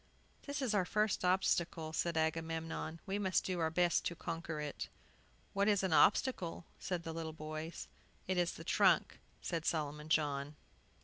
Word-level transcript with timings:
"This 0.47 0.63
is 0.63 0.73
our 0.73 0.83
first 0.83 1.23
obstacle," 1.23 1.93
said 1.93 2.17
Agamemnon; 2.17 2.99
"we 3.05 3.19
must 3.19 3.43
do 3.45 3.59
our 3.59 3.69
best 3.69 4.03
to 4.05 4.15
conquer 4.15 4.59
it." 4.59 4.89
"What 5.53 5.67
is 5.67 5.83
an 5.83 5.93
obstacle?" 5.93 6.65
asked 6.81 7.03
the 7.03 7.13
little 7.13 7.33
boys. 7.33 7.87
"It 8.27 8.39
is 8.39 8.53
the 8.53 8.63
trunk," 8.63 9.19
said 9.43 9.63
Solomon 9.63 10.09
John. 10.09 10.55